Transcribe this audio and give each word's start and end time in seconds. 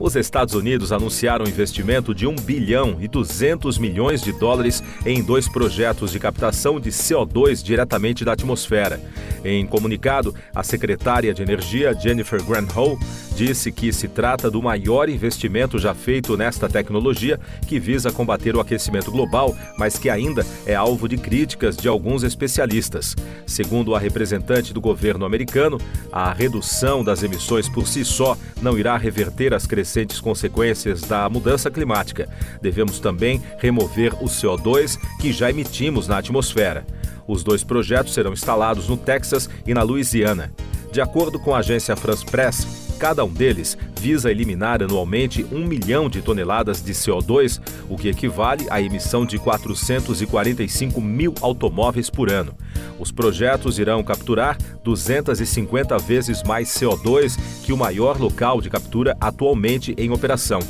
Os 0.00 0.14
Estados 0.14 0.54
Unidos 0.54 0.92
anunciaram 0.92 1.44
um 1.44 1.48
investimento 1.48 2.14
de 2.14 2.24
1 2.24 2.36
bilhão 2.36 2.98
e 3.00 3.08
200 3.08 3.78
milhões 3.78 4.22
de 4.22 4.32
dólares 4.32 4.80
em 5.04 5.20
dois 5.20 5.48
projetos 5.48 6.12
de 6.12 6.20
captação 6.20 6.78
de 6.78 6.90
CO2 6.90 7.64
diretamente 7.64 8.24
da 8.24 8.32
atmosfera. 8.32 9.00
Em 9.44 9.66
comunicado, 9.66 10.32
a 10.54 10.62
secretária 10.62 11.34
de 11.34 11.42
Energia, 11.42 11.94
Jennifer 11.94 12.40
Granholm, 12.44 12.96
disse 13.34 13.70
que 13.72 13.92
se 13.92 14.08
trata 14.08 14.50
do 14.50 14.62
maior 14.62 15.08
investimento 15.08 15.78
já 15.78 15.94
feito 15.94 16.36
nesta 16.36 16.68
tecnologia 16.68 17.38
que 17.66 17.78
visa 17.78 18.12
combater 18.12 18.54
o 18.54 18.60
aquecimento 18.60 19.10
global, 19.10 19.56
mas 19.76 19.98
que 19.98 20.10
ainda 20.10 20.44
é 20.66 20.74
alvo 20.74 21.08
de 21.08 21.16
críticas 21.16 21.76
de 21.76 21.88
alguns 21.88 22.22
especialistas. 22.24 23.16
Segundo 23.46 23.94
a 23.94 23.98
representante 23.98 24.72
do 24.72 24.80
governo 24.80 25.24
americano, 25.24 25.78
a 26.12 26.32
redução 26.32 27.04
das 27.04 27.22
emissões 27.22 27.68
por 27.68 27.86
si 27.86 28.04
só 28.04 28.36
não 28.60 28.76
irá 28.76 28.96
reverter 28.96 29.54
as 29.54 29.66
crescentes 29.66 29.87
consequências 30.20 31.02
da 31.02 31.28
mudança 31.28 31.70
climática. 31.70 32.28
Devemos 32.60 32.98
também 32.98 33.42
remover 33.58 34.14
o 34.22 34.26
CO2 34.26 34.98
que 35.20 35.32
já 35.32 35.50
emitimos 35.50 36.06
na 36.08 36.18
atmosfera. 36.18 36.86
Os 37.26 37.42
dois 37.42 37.62
projetos 37.62 38.14
serão 38.14 38.32
instalados 38.32 38.88
no 38.88 38.96
Texas 38.96 39.48
e 39.66 39.74
na 39.74 39.82
Louisiana. 39.82 40.52
De 40.90 41.00
acordo 41.00 41.38
com 41.38 41.54
a 41.54 41.58
agência 41.58 41.94
France 41.96 42.24
Press, 42.24 42.88
Cada 42.98 43.24
um 43.24 43.28
deles 43.28 43.78
visa 43.98 44.30
eliminar 44.30 44.82
anualmente 44.82 45.44
um 45.50 45.66
milhão 45.66 46.08
de 46.08 46.22
toneladas 46.22 46.80
de 46.82 46.92
CO2, 46.92 47.60
o 47.88 47.96
que 47.96 48.08
equivale 48.08 48.66
à 48.70 48.80
emissão 48.80 49.26
de 49.26 49.38
445 49.38 51.00
mil 51.00 51.34
automóveis 51.42 52.08
por 52.08 52.30
ano. 52.30 52.54
Os 52.98 53.10
projetos 53.10 53.78
irão 53.78 54.02
capturar 54.02 54.56
250 54.84 55.98
vezes 55.98 56.42
mais 56.44 56.68
CO2 56.68 57.36
que 57.64 57.72
o 57.72 57.76
maior 57.76 58.18
local 58.20 58.60
de 58.60 58.70
captura 58.70 59.16
atualmente 59.20 59.94
em 59.98 60.10
operação. 60.10 60.60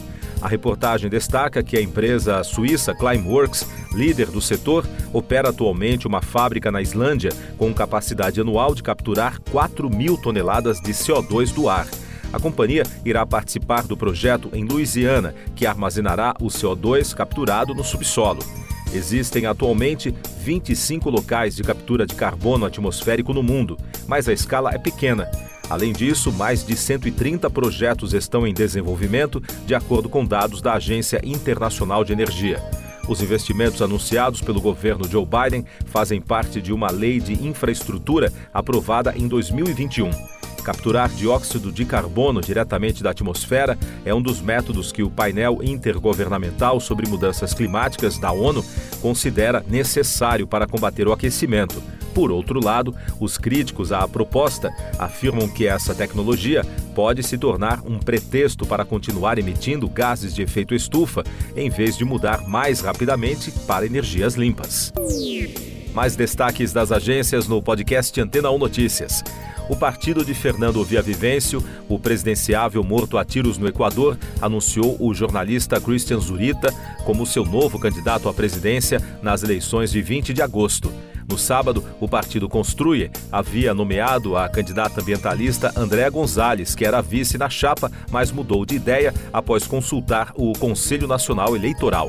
A 0.41 0.49
reportagem 0.49 1.11
destaca 1.11 1.63
que 1.63 1.77
a 1.77 1.83
empresa 1.83 2.43
suíça 2.45 2.95
Climeworks, 2.95 3.67
líder 3.93 4.29
do 4.29 4.41
setor, 4.41 4.87
opera 5.13 5.51
atualmente 5.51 6.07
uma 6.07 6.23
fábrica 6.23 6.71
na 6.71 6.81
Islândia 6.81 7.33
com 7.59 7.75
capacidade 7.75 8.41
anual 8.41 8.75
de 8.75 8.83
capturar 8.83 9.41
4 9.51 9.91
mil 9.91 10.17
toneladas 10.17 10.81
de 10.81 10.93
CO2 10.93 11.53
do 11.53 11.69
ar. 11.69 11.87
A 12.33 12.39
companhia 12.39 12.85
irá 13.05 13.25
participar 13.25 13.83
do 13.83 13.97
projeto 13.97 14.51
em 14.53 14.65
Louisiana, 14.65 15.35
que 15.57 15.67
armazenará 15.67 16.35
o 16.41 16.47
CO2 16.47 17.15
capturado 17.15 17.75
no 17.75 17.83
subsolo. 17.83 18.41
Existem 18.93 19.47
atualmente 19.47 20.15
25 20.43 21.11
locais 21.11 21.55
de 21.55 21.63
captura 21.63 22.07
de 22.07 22.15
carbono 22.15 22.65
atmosférico 22.65 23.35
no 23.35 23.43
mundo, 23.43 23.79
mas 24.07 24.29
a 24.29 24.33
escala 24.33 24.73
é 24.73 24.79
pequena. 24.79 25.31
Além 25.69 25.93
disso, 25.93 26.33
mais 26.33 26.65
de 26.65 26.75
130 26.75 27.51
projetos 27.51 28.15
estão 28.15 28.47
em 28.47 28.55
desenvolvimento, 28.55 29.43
de 29.67 29.75
acordo 29.75 30.09
com 30.09 30.25
dados 30.25 30.63
da 30.63 30.75
Agência 30.75 31.21
Internacional 31.23 32.03
de 32.05 32.13
Energia. 32.13 32.63
Os 33.07 33.23
investimentos 33.23 33.81
anunciados 33.83 34.41
pelo 34.41 34.61
governo 34.61 35.09
Joe 35.09 35.27
Biden 35.27 35.65
fazem 35.87 36.21
parte 36.21 36.61
de 36.61 36.73
uma 36.73 36.91
lei 36.91 37.21
de 37.21 37.33
infraestrutura 37.47 38.33
aprovada 38.53 39.15
em 39.17 39.27
2021. 39.29 40.38
Capturar 40.63 41.09
dióxido 41.09 41.73
de 41.73 41.85
carbono 41.85 42.41
diretamente 42.41 43.03
da 43.03 43.11
atmosfera 43.11 43.79
é 44.05 44.15
um 44.15 44.21
dos 44.21 44.41
métodos 44.41 44.93
que 44.93 45.03
o 45.03 45.11
painel 45.11 45.61
intergovernamental 45.63 46.81
sobre 46.81 47.09
mudanças 47.09 47.55
climáticas 47.55 48.19
da 48.19 48.33
ONU 48.33 48.65
considera 49.01 49.65
necessário 49.69 50.47
para 50.47 50.67
combater 50.67 51.07
o 51.09 51.13
aquecimento. 51.13 51.83
Por 52.15 52.33
outro 52.33 52.63
lado, 52.63 52.95
os 53.21 53.39
críticos 53.39 53.93
à 53.93 54.07
proposta 54.09 54.71
afirmam 54.99 55.49
que 55.49 55.67
essa 55.67 55.95
tecnologia 55.95 56.65
pode 56.95 57.23
se 57.23 57.39
tornar 57.39 57.81
um 57.87 57.99
pretexto 57.99 58.67
para 58.67 58.85
continuar 58.85 59.39
emitindo 59.39 59.89
gases 59.89 60.35
de 60.35 60.43
efeito 60.43 60.75
estufa, 60.75 61.23
em 61.55 61.71
vez 61.71 61.97
de 61.97 62.05
mudar 62.05 62.49
mais 62.49 62.81
rapidamente 62.81 63.53
para 63.67 63.87
energias 63.87 64.35
limpas. 64.35 64.93
Mais 65.95 66.17
destaques 66.17 66.73
das 66.73 66.91
agências 66.91 67.47
no 67.47 67.63
podcast 67.63 68.21
Antena 68.21 68.51
1 68.51 68.59
Notícias 68.59 69.23
o 69.69 69.77
partido 69.77 70.25
de 70.25 70.35
Fernando 70.35 70.83
Villavicencio, 70.85 71.63
o 71.89 71.99
presidenciável 71.99 72.83
morto 72.83 73.19
a 73.19 73.25
tiros 73.25 73.59
no 73.59 73.69
Equador, 73.69 74.19
anunciou 74.41 74.97
o 74.99 75.13
jornalista 75.13 75.81
Christian 75.81 76.21
Zurita 76.21 76.73
como 77.05 77.27
seu 77.27 77.45
novo 77.45 77.79
candidato 77.79 78.29
à 78.29 78.35
presidência 78.35 79.01
nas 79.23 79.43
eleições 79.43 79.91
de 79.91 80.01
20 80.01 80.33
de 80.33 80.43
agosto. 80.43 80.93
No 81.29 81.37
sábado, 81.37 81.85
o 82.01 82.09
partido 82.09 82.49
Construye 82.49 83.11
havia 83.31 83.75
nomeado 83.75 84.35
a 84.35 84.49
candidata 84.49 85.03
ambientalista 85.03 85.71
Andréa 85.77 86.09
Gonzalez, 86.09 86.75
que 86.75 86.87
era 86.87 87.03
vice 87.03 87.37
na 87.37 87.51
chapa, 87.51 87.93
mas 88.11 88.33
mudou 88.33 88.65
de 88.65 88.75
ideia 88.75 89.13
após 89.31 89.67
consultar 89.67 90.33
o 90.35 90.55
Conselho 90.55 91.07
Nacional 91.07 91.55
Eleitoral. 91.55 92.09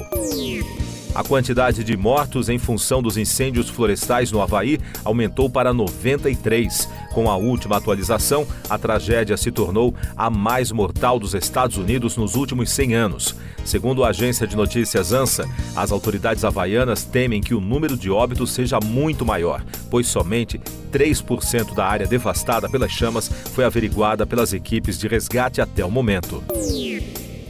A 1.14 1.24
quantidade 1.24 1.84
de 1.84 1.98
mortos 1.98 2.50
em 2.50 2.60
função 2.60 3.02
dos 3.02 3.18
incêndios 3.18 3.68
florestais 3.68 4.32
no 4.32 4.42
Havaí 4.42 4.80
aumentou 5.04 5.50
para 5.50 5.74
93. 5.74 6.88
Com 7.14 7.30
a 7.30 7.36
última 7.36 7.78
atualização, 7.78 8.48
a 8.70 8.78
tragédia 8.78 9.36
se 9.36 9.52
tornou 9.52 9.94
a 10.16 10.30
mais 10.30 10.72
mortal 10.72 11.20
dos 11.20 11.34
Estados 11.34 11.78
Unidos 11.78 12.16
nos 12.16 12.36
últimos 12.36 12.70
100 12.70 12.94
anos. 12.94 13.36
Segundo 13.66 14.04
a 14.04 14.10
agência 14.10 14.48
de 14.48 14.56
notícias 14.56 15.12
ANSA, 15.12 15.50
as 15.76 15.92
autoridades 15.92 16.44
havaianas 16.44 17.04
temem 17.04 17.42
que 17.42 17.56
o 17.56 17.62
número 17.62 17.98
de 17.98 18.10
óbitos 18.10 18.52
seja 18.52 18.80
muito 18.80 19.26
maior, 19.26 19.64
pois 19.90 20.08
somente 20.08 20.62
3% 20.92 21.74
da 21.74 21.86
área 21.86 22.08
devastada 22.08 22.70
pelas 22.70 22.92
chamas 22.92 23.30
foi 23.54 23.64
averiguada 23.64 24.26
pelas 24.26 24.54
equipes 24.54 24.98
de 24.98 25.08
resgate 25.08 25.60
até 25.60 25.84
o 25.84 25.92
momento. 25.92 26.44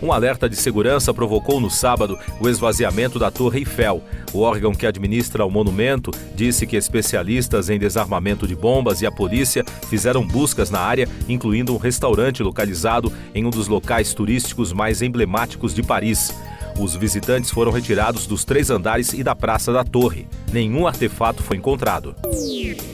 Um 0.01 0.13
alerta 0.13 0.49
de 0.49 0.55
segurança 0.55 1.13
provocou 1.13 1.59
no 1.59 1.69
sábado 1.69 2.17
o 2.39 2.47
esvaziamento 2.47 3.19
da 3.19 3.29
Torre 3.29 3.59
Eiffel. 3.59 4.01
O 4.31 4.39
órgão 4.39 4.73
que 4.73 4.87
administra 4.87 5.45
o 5.45 5.51
monumento 5.51 6.11
disse 6.33 6.65
que 6.65 6.77
especialistas 6.77 7.69
em 7.69 7.77
desarmamento 7.77 8.47
de 8.47 8.55
bombas 8.55 9.01
e 9.01 9.05
a 9.05 9.11
polícia 9.11 9.63
fizeram 9.89 10.25
buscas 10.25 10.69
na 10.69 10.79
área, 10.79 11.07
incluindo 11.27 11.73
um 11.73 11.77
restaurante 11.77 12.41
localizado 12.41 13.11
em 13.35 13.45
um 13.45 13.49
dos 13.49 13.67
locais 13.67 14.13
turísticos 14.13 14.71
mais 14.71 15.01
emblemáticos 15.01 15.73
de 15.73 15.83
Paris. 15.83 16.33
Os 16.79 16.95
visitantes 16.95 17.51
foram 17.51 17.73
retirados 17.73 18.25
dos 18.25 18.45
três 18.45 18.69
andares 18.69 19.11
e 19.11 19.21
da 19.21 19.35
Praça 19.35 19.73
da 19.73 19.83
Torre. 19.83 20.25
Nenhum 20.53 20.87
artefato 20.87 21.43
foi 21.43 21.57
encontrado. 21.57 22.15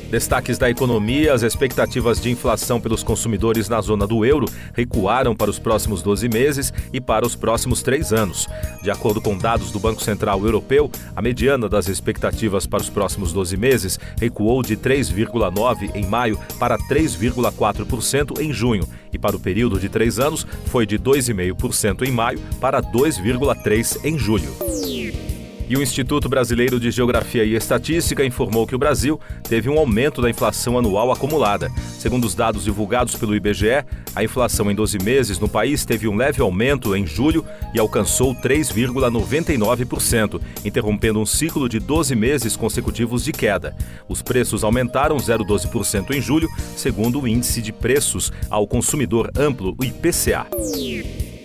Destaques 0.10 0.58
da 0.58 0.70
economia: 0.70 1.34
as 1.34 1.42
expectativas 1.42 2.22
de 2.22 2.30
inflação 2.30 2.80
pelos 2.80 3.04
consumidores 3.04 3.68
na 3.68 3.82
zona 3.82 4.06
do 4.06 4.24
euro 4.24 4.46
recuaram 4.74 5.36
para 5.36 5.50
os 5.50 5.60
próximos 5.60 6.02
12 6.02 6.30
meses 6.30 6.74
e 6.94 7.02
para 7.02 7.26
os 7.26 7.36
próximos 7.36 7.82
três 7.82 8.14
anos. 8.14 8.48
De 8.82 8.92
acordo 8.92 9.20
com 9.20 9.38
dados 9.38 9.72
do 9.72 9.80
Banco 9.80 10.02
Central 10.02 10.44
Europeu, 10.44 10.90
a 11.16 11.22
mediana 11.22 11.68
das 11.68 11.88
expectativas 11.88 12.68
para 12.68 12.82
os 12.82 12.90
próximos 12.90 13.34
12 13.34 13.58
meses 13.58 14.00
recuou 14.20 14.62
de 14.62 14.78
3,9% 14.78 15.96
em 15.96 16.06
maio 16.06 16.40
para 16.60 16.78
3,4% 16.78 18.40
em 18.40 18.54
junho, 18.54 18.88
e 19.12 19.18
para 19.18 19.36
o 19.36 19.40
período 19.40 19.80
de 19.80 19.90
três 19.90 20.20
anos 20.20 20.46
foi 20.68 20.86
de 20.86 21.00
2,5% 21.00 22.08
em 22.08 22.12
maio 22.12 22.40
para 22.60 22.82
2,3% 22.82 24.06
em 24.06 24.18
julho. 24.18 25.25
E 25.68 25.76
o 25.76 25.82
Instituto 25.82 26.30
Brasileiro 26.30 26.80
de 26.80 26.92
Geografia 26.92 27.44
e 27.44 27.56
Estatística 27.56 28.24
informou 28.24 28.68
que 28.68 28.76
o 28.76 28.78
Brasil 28.78 29.20
teve 29.50 29.68
um 29.68 29.80
aumento 29.80 30.22
da 30.22 30.30
inflação 30.30 30.78
anual 30.78 31.12
acumulada. 31.12 31.72
Segundo 31.98 32.26
os 32.26 32.36
dados 32.36 32.66
divulgados 32.66 33.16
pelo 33.16 33.36
IBGE, 33.36 33.84
a 34.16 34.24
inflação 34.24 34.70
em 34.70 34.76
12 34.76 35.00
meses 35.00 35.40
no 35.40 35.50
país 35.50 35.84
teve 35.84 36.08
um 36.08 36.16
leve 36.16 36.40
aumento 36.40 36.96
em 36.96 37.08
julho 37.08 37.44
e 37.74 37.80
alcançou 37.80 38.36
3,99%, 38.36 40.40
interrompendo 40.64 41.20
um 41.20 41.26
ciclo 41.26 41.68
de 41.68 41.80
12 41.80 42.16
meses 42.16 42.56
consecutivos 42.56 43.24
de 43.24 43.32
queda. 43.32 43.76
Os 44.08 44.22
preços 44.22 44.64
aumentaram 44.64 45.18
0,12% 45.18 46.12
em 46.12 46.22
julho, 46.22 46.48
segundo 46.76 47.22
o 47.22 47.28
Índice 47.28 47.60
de 47.60 47.74
Preços 47.74 48.32
ao 48.52 48.68
Consumidor 48.68 49.32
Amplo, 49.36 49.76
o 49.80 49.84
IPCA. 49.84 50.46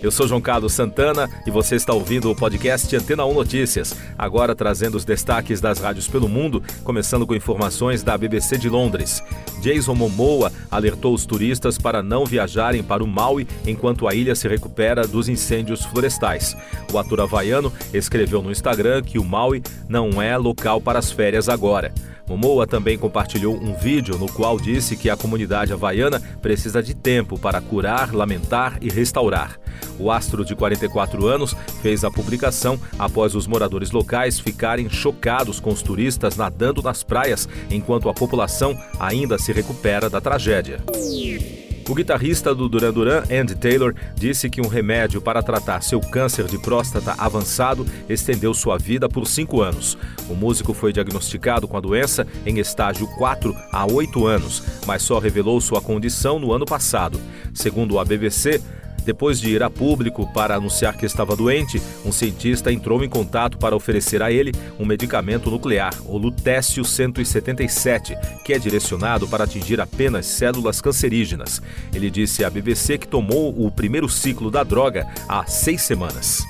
Eu 0.01 0.09
sou 0.09 0.27
João 0.27 0.41
Carlos 0.41 0.73
Santana 0.73 1.29
e 1.45 1.51
você 1.51 1.75
está 1.75 1.93
ouvindo 1.93 2.31
o 2.31 2.35
podcast 2.35 2.95
Antena 2.95 3.23
1 3.23 3.33
Notícias, 3.35 3.95
agora 4.17 4.55
trazendo 4.55 4.97
os 4.97 5.05
destaques 5.05 5.61
das 5.61 5.77
rádios 5.77 6.07
pelo 6.07 6.27
mundo, 6.27 6.63
começando 6.83 7.27
com 7.27 7.35
informações 7.35 8.01
da 8.01 8.17
BBC 8.17 8.57
de 8.57 8.67
Londres. 8.67 9.23
Jason 9.61 9.93
Momoa 9.93 10.51
alertou 10.71 11.13
os 11.13 11.23
turistas 11.23 11.77
para 11.77 12.01
não 12.01 12.25
viajarem 12.25 12.81
para 12.81 13.03
o 13.03 13.07
Maui 13.07 13.47
enquanto 13.63 14.07
a 14.07 14.15
ilha 14.15 14.33
se 14.33 14.47
recupera 14.47 15.05
dos 15.05 15.29
incêndios 15.29 15.85
florestais. 15.85 16.57
O 16.91 16.97
ator 16.97 17.21
havaiano 17.21 17.71
escreveu 17.93 18.41
no 18.41 18.51
Instagram 18.51 19.03
que 19.03 19.19
o 19.19 19.23
Maui 19.23 19.61
não 19.87 20.19
é 20.19 20.35
local 20.35 20.81
para 20.81 20.97
as 20.97 21.11
férias 21.11 21.47
agora. 21.47 21.93
Momoa 22.31 22.65
também 22.65 22.97
compartilhou 22.97 23.57
um 23.61 23.73
vídeo 23.75 24.17
no 24.17 24.31
qual 24.31 24.57
disse 24.57 24.95
que 24.95 25.09
a 25.09 25.17
comunidade 25.17 25.73
havaiana 25.73 26.21
precisa 26.41 26.81
de 26.81 26.93
tempo 26.93 27.37
para 27.37 27.59
curar, 27.59 28.13
lamentar 28.13 28.77
e 28.79 28.89
restaurar. 28.89 29.59
O 29.99 30.09
astro 30.09 30.45
de 30.45 30.55
44 30.55 31.27
anos 31.27 31.53
fez 31.81 32.05
a 32.05 32.09
publicação 32.09 32.79
após 32.97 33.35
os 33.35 33.47
moradores 33.47 33.91
locais 33.91 34.39
ficarem 34.39 34.89
chocados 34.89 35.59
com 35.59 35.71
os 35.71 35.81
turistas 35.81 36.37
nadando 36.37 36.81
nas 36.81 37.03
praias 37.03 37.49
enquanto 37.69 38.07
a 38.07 38.13
população 38.13 38.79
ainda 38.97 39.37
se 39.37 39.51
recupera 39.51 40.09
da 40.09 40.21
tragédia. 40.21 40.81
O 41.89 41.95
guitarrista 41.95 42.55
do 42.55 42.69
Duran 42.69 42.93
Duran, 42.93 43.23
Andy 43.31 43.55
Taylor, 43.55 43.93
disse 44.15 44.49
que 44.49 44.61
um 44.61 44.67
remédio 44.67 45.21
para 45.21 45.43
tratar 45.43 45.81
seu 45.81 45.99
câncer 45.99 46.45
de 46.45 46.57
próstata 46.57 47.15
avançado 47.17 47.85
estendeu 48.07 48.53
sua 48.53 48.77
vida 48.77 49.09
por 49.09 49.27
cinco 49.27 49.61
anos. 49.61 49.97
O 50.29 50.33
músico 50.33 50.73
foi 50.73 50.93
diagnosticado 50.93 51.67
com 51.67 51.75
a 51.75 51.81
doença 51.81 52.25
em 52.45 52.59
estágio 52.59 53.07
4 53.17 53.53
há 53.71 53.85
oito 53.91 54.25
anos, 54.25 54.63
mas 54.85 55.01
só 55.01 55.19
revelou 55.19 55.59
sua 55.59 55.81
condição 55.81 56.39
no 56.39 56.53
ano 56.53 56.65
passado. 56.65 57.19
Segundo 57.53 57.99
a 57.99 58.05
BBC, 58.05 58.61
depois 59.05 59.39
de 59.39 59.49
ir 59.49 59.63
a 59.63 59.69
público 59.69 60.31
para 60.33 60.55
anunciar 60.55 60.95
que 60.97 61.05
estava 61.05 61.35
doente, 61.35 61.81
um 62.05 62.11
cientista 62.11 62.71
entrou 62.71 63.03
em 63.03 63.09
contato 63.09 63.57
para 63.57 63.75
oferecer 63.75 64.21
a 64.21 64.31
ele 64.31 64.51
um 64.79 64.85
medicamento 64.85 65.49
nuclear, 65.49 65.93
o 66.05 66.17
Lutécio 66.17 66.83
177, 66.83 68.15
que 68.43 68.53
é 68.53 68.59
direcionado 68.59 69.27
para 69.27 69.43
atingir 69.43 69.79
apenas 69.79 70.25
células 70.25 70.81
cancerígenas. 70.81 71.61
Ele 71.93 72.09
disse 72.09 72.43
à 72.43 72.49
BBC 72.49 72.97
que 72.97 73.07
tomou 73.07 73.65
o 73.65 73.71
primeiro 73.71 74.09
ciclo 74.09 74.51
da 74.51 74.63
droga 74.63 75.07
há 75.27 75.45
seis 75.45 75.81
semanas. 75.81 76.41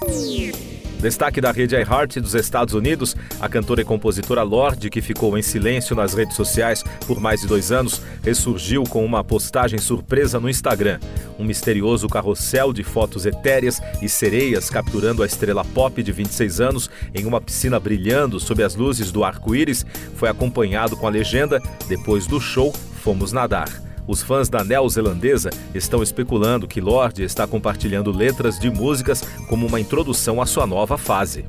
Destaque 1.01 1.41
da 1.41 1.51
rede 1.51 1.75
iHeart 1.75 2.19
dos 2.19 2.35
Estados 2.35 2.75
Unidos, 2.75 3.15
a 3.39 3.49
cantora 3.49 3.81
e 3.81 3.83
compositora 3.83 4.43
Lorde, 4.43 4.87
que 4.87 5.01
ficou 5.01 5.35
em 5.35 5.41
silêncio 5.41 5.95
nas 5.95 6.13
redes 6.13 6.35
sociais 6.35 6.83
por 7.07 7.19
mais 7.19 7.41
de 7.41 7.47
dois 7.47 7.71
anos, 7.71 7.99
ressurgiu 8.23 8.83
com 8.83 9.03
uma 9.03 9.23
postagem 9.23 9.79
surpresa 9.79 10.39
no 10.39 10.47
Instagram. 10.47 10.99
Um 11.39 11.43
misterioso 11.43 12.07
carrossel 12.07 12.71
de 12.71 12.83
fotos 12.83 13.25
etéreas 13.25 13.81
e 13.99 14.07
sereias 14.07 14.69
capturando 14.69 15.23
a 15.23 15.25
estrela 15.25 15.65
pop 15.65 16.03
de 16.03 16.11
26 16.11 16.61
anos 16.61 16.87
em 17.15 17.25
uma 17.25 17.41
piscina 17.41 17.79
brilhando 17.79 18.39
sob 18.39 18.61
as 18.61 18.75
luzes 18.75 19.11
do 19.11 19.23
arco-íris 19.23 19.83
foi 20.17 20.29
acompanhado 20.29 20.95
com 20.95 21.07
a 21.07 21.09
legenda: 21.09 21.59
Depois 21.87 22.27
do 22.27 22.39
show, 22.39 22.71
fomos 22.71 23.31
nadar. 23.31 23.90
Os 24.07 24.21
fãs 24.21 24.49
da 24.49 24.63
neozelandesa 24.63 25.49
estão 25.73 26.01
especulando 26.01 26.67
que 26.67 26.81
Lorde 26.81 27.23
está 27.23 27.45
compartilhando 27.45 28.11
letras 28.11 28.59
de 28.59 28.69
músicas 28.69 29.23
como 29.47 29.65
uma 29.67 29.79
introdução 29.79 30.41
à 30.41 30.45
sua 30.45 30.65
nova 30.65 30.97
fase. 30.97 31.45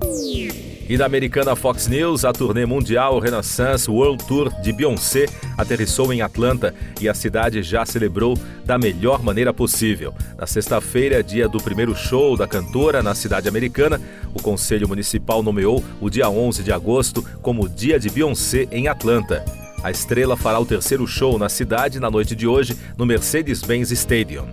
E 0.88 0.96
da 0.96 1.06
americana 1.06 1.56
Fox 1.56 1.86
News, 1.86 2.24
a 2.24 2.32
turnê 2.32 2.66
mundial 2.66 3.18
Renaissance 3.18 3.90
World 3.90 4.24
Tour 4.26 4.52
de 4.60 4.72
Beyoncé 4.72 5.26
aterrissou 5.56 6.12
em 6.12 6.20
Atlanta 6.20 6.74
e 7.00 7.08
a 7.08 7.14
cidade 7.14 7.62
já 7.62 7.86
celebrou 7.86 8.36
da 8.64 8.76
melhor 8.76 9.22
maneira 9.22 9.54
possível. 9.54 10.12
Na 10.36 10.46
sexta-feira, 10.46 11.22
dia 11.22 11.48
do 11.48 11.58
primeiro 11.58 11.94
show 11.94 12.36
da 12.36 12.46
cantora 12.46 13.02
na 13.02 13.14
cidade 13.14 13.48
americana, 13.48 14.00
o 14.34 14.42
Conselho 14.42 14.88
Municipal 14.88 15.42
nomeou 15.42 15.82
o 16.00 16.10
dia 16.10 16.28
11 16.28 16.62
de 16.62 16.72
agosto 16.72 17.24
como 17.40 17.68
Dia 17.68 17.98
de 17.98 18.10
Beyoncé 18.10 18.68
em 18.70 18.88
Atlanta. 18.88 19.61
A 19.82 19.90
estrela 19.90 20.36
fará 20.36 20.60
o 20.60 20.66
terceiro 20.66 21.06
show 21.06 21.38
na 21.38 21.48
cidade 21.48 21.98
na 21.98 22.10
noite 22.10 22.36
de 22.36 22.46
hoje 22.46 22.76
no 22.96 23.04
Mercedes-Benz 23.04 23.90
Stadium. 23.90 24.46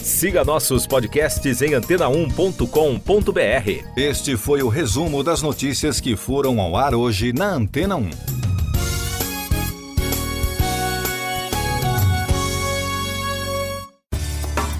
Siga 0.00 0.44
nossos 0.44 0.86
podcasts 0.86 1.60
em 1.60 1.72
antena1.com.br. 1.72 3.84
Este 3.96 4.36
foi 4.36 4.62
o 4.62 4.68
resumo 4.68 5.22
das 5.22 5.42
notícias 5.42 6.00
que 6.00 6.16
foram 6.16 6.60
ao 6.60 6.76
ar 6.76 6.94
hoje 6.94 7.32
na 7.32 7.50
Antena 7.50 7.96
1. 7.96 8.10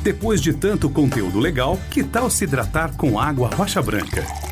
Depois 0.03 0.41
de 0.41 0.53
tanto 0.53 0.91
conteúdo 0.91 1.39
legal, 1.39 1.79
que 1.91 2.03
tal 2.03 2.29
se 2.29 2.43
hidratar 2.43 2.97
com 2.97 3.21
água 3.21 3.49
rocha 3.55 3.81
branca? 3.81 4.52